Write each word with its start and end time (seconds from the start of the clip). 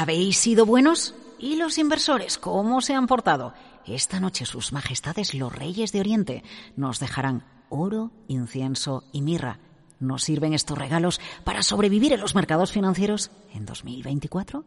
¿Habéis 0.00 0.38
sido 0.38 0.64
buenos? 0.64 1.14
¿Y 1.38 1.56
los 1.56 1.76
inversores 1.76 2.38
cómo 2.38 2.80
se 2.80 2.94
han 2.94 3.06
portado? 3.06 3.52
Esta 3.86 4.18
noche 4.18 4.46
sus 4.46 4.72
majestades 4.72 5.34
los 5.34 5.54
reyes 5.54 5.92
de 5.92 6.00
Oriente 6.00 6.42
nos 6.74 7.00
dejarán 7.00 7.44
oro, 7.68 8.10
incienso 8.26 9.04
y 9.12 9.20
mirra. 9.20 9.58
¿Nos 9.98 10.22
sirven 10.22 10.54
estos 10.54 10.78
regalos 10.78 11.20
para 11.44 11.62
sobrevivir 11.62 12.14
en 12.14 12.20
los 12.22 12.34
mercados 12.34 12.72
financieros 12.72 13.30
en 13.52 13.66
2024? 13.66 14.64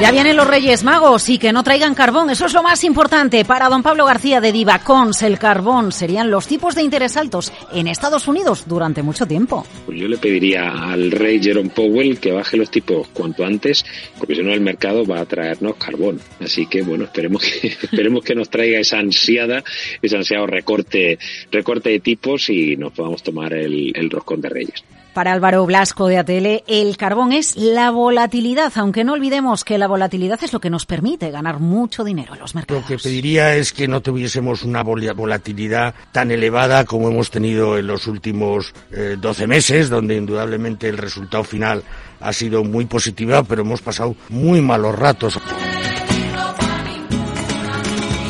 Ya 0.00 0.12
vienen 0.12 0.36
los 0.36 0.46
Reyes 0.46 0.84
Magos 0.84 1.28
y 1.28 1.38
que 1.38 1.52
no 1.52 1.64
traigan 1.64 1.96
carbón, 1.96 2.30
eso 2.30 2.46
es 2.46 2.52
lo 2.54 2.62
más 2.62 2.84
importante. 2.84 3.44
Para 3.44 3.68
don 3.68 3.82
Pablo 3.82 4.04
García 4.04 4.40
de 4.40 4.52
Divacons, 4.52 5.22
el 5.22 5.40
carbón 5.40 5.90
serían 5.90 6.30
los 6.30 6.46
tipos 6.46 6.76
de 6.76 6.84
interés 6.84 7.16
altos 7.16 7.52
en 7.72 7.88
Estados 7.88 8.28
Unidos 8.28 8.62
durante 8.68 9.02
mucho 9.02 9.26
tiempo. 9.26 9.66
Pues 9.86 9.98
yo 9.98 10.06
le 10.06 10.16
pediría 10.16 10.70
al 10.70 11.10
rey 11.10 11.42
Jerome 11.42 11.70
Powell 11.70 12.20
que 12.20 12.30
baje 12.30 12.56
los 12.56 12.70
tipos 12.70 13.08
cuanto 13.08 13.44
antes, 13.44 13.84
porque 14.16 14.36
si 14.36 14.42
no 14.44 14.52
el 14.52 14.60
mercado 14.60 15.04
va 15.04 15.18
a 15.18 15.26
traernos 15.26 15.74
carbón. 15.74 16.20
Así 16.40 16.66
que 16.66 16.82
bueno, 16.82 17.02
esperemos 17.02 17.42
que 17.42 17.66
esperemos 17.82 18.22
que 18.22 18.36
nos 18.36 18.48
traiga 18.48 18.78
esa 18.78 19.00
ansiada, 19.00 19.64
ese 20.00 20.16
ansiado 20.16 20.46
recorte, 20.46 21.18
recorte 21.50 21.90
de 21.90 21.98
tipos 21.98 22.50
y 22.50 22.76
nos 22.76 22.92
podamos 22.92 23.24
tomar 23.24 23.52
el, 23.52 23.92
el 23.96 24.08
roscón 24.10 24.40
de 24.42 24.48
Reyes. 24.48 24.84
Para 25.18 25.32
Álvaro 25.32 25.66
Blasco 25.66 26.06
de 26.06 26.16
Atele, 26.16 26.62
el 26.68 26.96
carbón 26.96 27.32
es 27.32 27.56
la 27.56 27.90
volatilidad, 27.90 28.72
aunque 28.76 29.02
no 29.02 29.14
olvidemos 29.14 29.64
que 29.64 29.76
la 29.76 29.87
volatilidad 29.88 30.38
es 30.42 30.52
lo 30.52 30.60
que 30.60 30.70
nos 30.70 30.86
permite 30.86 31.30
ganar 31.30 31.58
mucho 31.58 32.04
dinero 32.04 32.34
en 32.34 32.40
los 32.40 32.54
mercados. 32.54 32.82
Lo 32.82 32.88
que 32.88 33.02
pediría 33.02 33.56
es 33.56 33.72
que 33.72 33.88
no 33.88 34.00
tuviésemos 34.00 34.62
una 34.62 34.82
volatilidad 34.82 35.94
tan 36.12 36.30
elevada 36.30 36.84
como 36.84 37.08
hemos 37.08 37.30
tenido 37.30 37.76
en 37.78 37.86
los 37.86 38.06
últimos 38.06 38.72
eh, 38.92 39.16
12 39.20 39.46
meses, 39.46 39.88
donde 39.88 40.16
indudablemente 40.16 40.88
el 40.88 40.98
resultado 40.98 41.44
final 41.44 41.82
ha 42.20 42.32
sido 42.32 42.64
muy 42.64 42.86
positivo, 42.86 43.44
pero 43.44 43.62
hemos 43.62 43.82
pasado 43.82 44.14
muy 44.28 44.60
malos 44.60 44.96
ratos. 44.96 45.38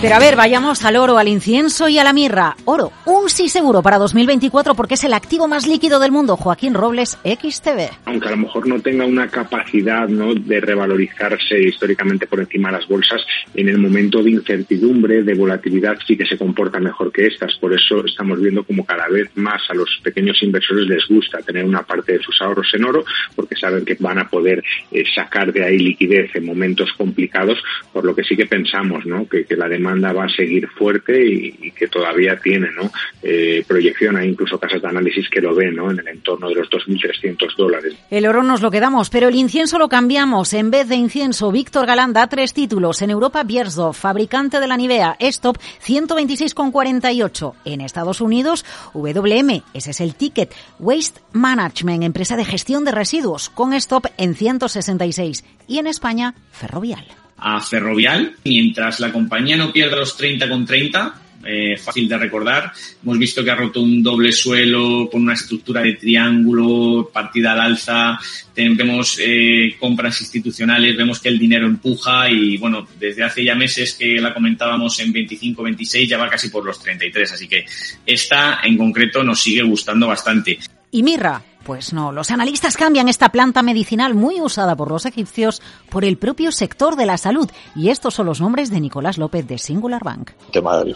Pero 0.00 0.14
a 0.14 0.20
ver, 0.20 0.36
vayamos 0.36 0.84
al 0.84 0.94
oro, 0.94 1.18
al 1.18 1.26
incienso 1.26 1.88
y 1.88 1.98
a 1.98 2.04
la 2.04 2.12
mirra. 2.12 2.54
Oro, 2.66 2.92
un 3.04 3.28
sí 3.28 3.48
seguro 3.48 3.82
para 3.82 3.98
2024 3.98 4.76
porque 4.76 4.94
es 4.94 5.02
el 5.02 5.12
activo 5.12 5.48
más 5.48 5.66
líquido 5.66 5.98
del 5.98 6.12
mundo. 6.12 6.36
Joaquín 6.36 6.74
Robles, 6.74 7.18
XTV. 7.24 7.90
Aunque 8.04 8.28
a 8.28 8.30
lo 8.30 8.36
mejor 8.36 8.68
no 8.68 8.78
tenga 8.78 9.04
una 9.04 9.26
capacidad 9.26 10.06
¿no? 10.06 10.34
de 10.34 10.60
revalorizarse 10.60 11.60
históricamente 11.60 12.28
por 12.28 12.38
encima 12.38 12.68
de 12.68 12.78
las 12.78 12.86
bolsas, 12.86 13.26
en 13.54 13.68
el 13.68 13.78
momento 13.78 14.22
de 14.22 14.30
incertidumbre, 14.30 15.24
de 15.24 15.34
volatilidad, 15.34 15.98
sí 16.06 16.16
que 16.16 16.26
se 16.26 16.38
comporta 16.38 16.78
mejor 16.78 17.10
que 17.10 17.26
estas. 17.26 17.56
Por 17.56 17.74
eso 17.74 18.04
estamos 18.04 18.40
viendo 18.40 18.62
como 18.62 18.86
cada 18.86 19.08
vez 19.08 19.28
más 19.34 19.62
a 19.68 19.74
los 19.74 19.98
pequeños 20.04 20.40
inversores 20.44 20.86
les 20.86 21.08
gusta 21.08 21.38
tener 21.38 21.64
una 21.64 21.82
parte 21.82 22.12
de 22.12 22.22
sus 22.22 22.40
ahorros 22.40 22.72
en 22.72 22.84
oro 22.84 23.04
porque 23.34 23.56
saben 23.56 23.84
que 23.84 23.96
van 23.98 24.20
a 24.20 24.28
poder 24.28 24.62
eh, 24.92 25.02
sacar 25.12 25.52
de 25.52 25.64
ahí 25.64 25.78
liquidez 25.78 26.30
en 26.36 26.46
momentos 26.46 26.92
complicados, 26.96 27.58
por 27.92 28.04
lo 28.04 28.14
que 28.14 28.22
sí 28.22 28.36
que 28.36 28.46
pensamos 28.46 29.04
¿no? 29.04 29.28
que, 29.28 29.44
que 29.44 29.56
la 29.56 29.68
demanda 29.68 29.87
demanda 29.88 30.12
va 30.12 30.24
a 30.24 30.28
seguir 30.28 30.68
fuerte 30.68 31.24
y, 31.24 31.70
que 31.72 31.88
todavía 31.88 32.38
tiene 32.38 32.68
¿no? 32.72 32.90
Eh, 33.22 33.64
proyección. 33.66 34.16
Hay 34.16 34.28
incluso 34.28 34.58
casas 34.58 34.82
de 34.82 34.88
análisis 34.88 35.28
que 35.28 35.40
lo 35.40 35.54
ven 35.54 35.76
¿no? 35.76 35.90
en 35.90 36.00
el 36.00 36.08
entorno 36.08 36.48
de 36.48 36.56
los 36.56 36.68
2.300 36.68 37.56
dólares. 37.56 37.94
El 38.10 38.26
oro 38.26 38.42
nos 38.42 38.60
lo 38.60 38.70
quedamos, 38.70 39.10
pero 39.10 39.28
el 39.28 39.34
incienso 39.34 39.78
lo 39.78 39.88
cambiamos. 39.88 40.52
En 40.52 40.70
vez 40.70 40.88
de 40.88 40.96
incienso, 40.96 41.50
Víctor 41.52 41.86
Galán 41.86 42.12
da 42.12 42.26
tres 42.26 42.52
títulos. 42.52 43.02
En 43.02 43.10
Europa, 43.10 43.42
Biersdorf, 43.44 43.98
fabricante 43.98 44.60
de 44.60 44.66
la 44.66 44.76
Nivea, 44.76 45.16
Stop, 45.20 45.58
126,48. 45.84 47.54
En 47.64 47.80
Estados 47.80 48.20
Unidos, 48.20 48.64
WM, 48.94 49.62
ese 49.74 49.90
es 49.90 50.00
el 50.00 50.14
ticket. 50.14 50.54
Waste 50.78 51.20
Management, 51.32 52.02
empresa 52.02 52.36
de 52.36 52.44
gestión 52.44 52.84
de 52.84 52.92
residuos, 52.92 53.48
con 53.50 53.72
Stop 53.74 54.06
en 54.16 54.34
166. 54.34 55.44
Y 55.66 55.78
en 55.78 55.86
España, 55.86 56.34
Ferrovial 56.50 57.06
a 57.38 57.60
Ferrovial, 57.60 58.34
mientras 58.44 59.00
la 59.00 59.12
compañía 59.12 59.56
no 59.56 59.72
pierda 59.72 59.96
los 59.96 60.16
30 60.16 60.48
con 60.48 60.66
30, 60.66 61.14
eh, 61.44 61.76
fácil 61.76 62.08
de 62.08 62.18
recordar. 62.18 62.72
Hemos 63.02 63.18
visto 63.18 63.44
que 63.44 63.50
ha 63.50 63.54
roto 63.54 63.80
un 63.80 64.02
doble 64.02 64.32
suelo 64.32 65.08
con 65.10 65.22
una 65.22 65.34
estructura 65.34 65.82
de 65.82 65.94
triángulo, 65.94 67.10
partida 67.12 67.52
al 67.52 67.60
alza, 67.60 68.18
vemos 68.54 69.18
eh, 69.20 69.76
compras 69.78 70.20
institucionales, 70.20 70.96
vemos 70.96 71.20
que 71.20 71.28
el 71.28 71.38
dinero 71.38 71.66
empuja 71.66 72.28
y 72.28 72.56
bueno, 72.56 72.88
desde 72.98 73.22
hace 73.22 73.44
ya 73.44 73.54
meses 73.54 73.94
que 73.94 74.20
la 74.20 74.34
comentábamos 74.34 74.98
en 74.98 75.12
25, 75.12 75.62
26 75.62 76.08
ya 76.08 76.18
va 76.18 76.28
casi 76.28 76.48
por 76.48 76.64
los 76.64 76.80
33, 76.80 77.32
así 77.32 77.46
que 77.46 77.64
esta 78.04 78.58
en 78.64 78.76
concreto 78.76 79.22
nos 79.22 79.40
sigue 79.40 79.62
gustando 79.62 80.08
bastante. 80.08 80.58
Y 80.90 81.02
Mirra, 81.02 81.42
pues 81.68 81.92
no, 81.92 82.12
los 82.12 82.30
analistas 82.30 82.78
cambian 82.78 83.10
esta 83.10 83.28
planta 83.28 83.62
medicinal 83.62 84.14
muy 84.14 84.40
usada 84.40 84.74
por 84.74 84.90
los 84.90 85.04
egipcios 85.04 85.60
por 85.90 86.02
el 86.02 86.16
propio 86.16 86.50
sector 86.50 86.96
de 86.96 87.04
la 87.04 87.18
salud. 87.18 87.46
Y 87.76 87.90
estos 87.90 88.14
son 88.14 88.24
los 88.24 88.40
nombres 88.40 88.70
de 88.70 88.80
Nicolás 88.80 89.18
López 89.18 89.46
de 89.46 89.58
Singular 89.58 90.02
Bank. 90.02 90.30
El 90.46 90.52
tema 90.52 90.82
de 90.82 90.94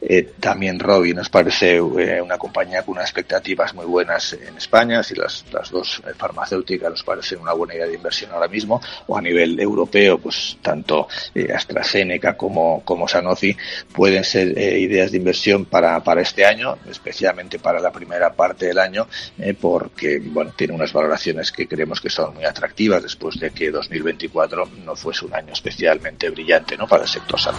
eh, 0.00 0.32
también 0.40 0.80
Robbie 0.80 1.14
nos 1.14 1.28
parece 1.28 1.76
eh, 1.76 2.20
una 2.20 2.36
compañía 2.36 2.82
con 2.82 2.94
unas 2.94 3.04
expectativas 3.04 3.74
muy 3.74 3.86
buenas 3.86 4.32
en 4.32 4.56
España. 4.56 5.04
Si 5.04 5.14
las, 5.14 5.44
las 5.52 5.70
dos 5.70 6.02
eh, 6.04 6.10
farmacéuticas 6.18 6.90
nos 6.90 7.04
parecen 7.04 7.38
una 7.38 7.52
buena 7.52 7.76
idea 7.76 7.86
de 7.86 7.94
inversión 7.94 8.32
ahora 8.32 8.48
mismo, 8.48 8.80
o 9.06 9.16
a 9.16 9.22
nivel 9.22 9.60
europeo, 9.60 10.18
pues 10.18 10.58
tanto 10.60 11.06
AstraZeneca 11.54 12.36
como, 12.36 12.82
como 12.84 13.06
Sanofi 13.06 13.56
pueden 13.94 14.24
ser 14.24 14.48
ideas 14.58 15.12
de 15.12 15.18
inversión 15.18 15.64
para, 15.64 16.02
para 16.02 16.22
este 16.22 16.44
año, 16.44 16.76
especialmente 16.90 17.60
para 17.60 17.78
la 17.78 17.92
primera 17.92 18.32
parte 18.32 18.66
del 18.66 18.80
año, 18.80 19.06
por 19.60 19.91
que 19.96 20.18
bueno, 20.18 20.52
tiene 20.56 20.74
unas 20.74 20.92
valoraciones 20.92 21.52
que 21.52 21.66
creemos 21.66 22.00
que 22.00 22.10
son 22.10 22.34
muy 22.34 22.44
atractivas 22.44 23.02
después 23.02 23.38
de 23.38 23.50
que 23.50 23.70
2024 23.70 24.68
no 24.84 24.96
fuese 24.96 25.24
un 25.24 25.34
año 25.34 25.52
especialmente 25.52 26.30
brillante 26.30 26.76
¿no? 26.76 26.86
para 26.86 27.04
el 27.04 27.08
sector 27.08 27.40
salud. 27.40 27.58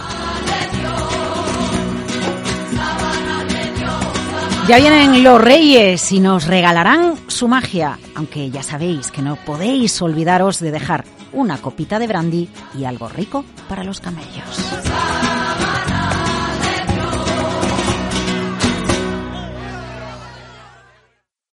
Ya 4.66 4.78
vienen 4.78 5.22
los 5.22 5.38
reyes 5.38 6.10
y 6.12 6.20
nos 6.20 6.46
regalarán 6.46 7.16
su 7.26 7.48
magia, 7.48 7.98
aunque 8.14 8.50
ya 8.50 8.62
sabéis 8.62 9.10
que 9.10 9.20
no 9.20 9.36
podéis 9.36 10.00
olvidaros 10.00 10.58
de 10.58 10.70
dejar 10.70 11.04
una 11.32 11.58
copita 11.58 11.98
de 11.98 12.06
brandy 12.06 12.48
y 12.78 12.84
algo 12.84 13.08
rico 13.08 13.44
para 13.68 13.84
los 13.84 14.00
camellos. 14.00 14.83